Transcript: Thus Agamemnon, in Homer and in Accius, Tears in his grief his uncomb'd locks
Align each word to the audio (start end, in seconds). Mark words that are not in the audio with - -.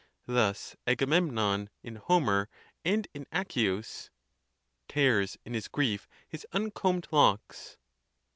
Thus 0.25 0.75
Agamemnon, 0.87 1.69
in 1.83 1.97
Homer 1.97 2.49
and 2.83 3.07
in 3.13 3.25
Accius, 3.31 4.09
Tears 4.87 5.37
in 5.45 5.53
his 5.53 5.67
grief 5.67 6.07
his 6.27 6.43
uncomb'd 6.53 7.09
locks 7.11 7.77